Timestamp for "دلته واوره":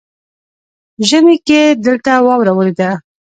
1.85-2.53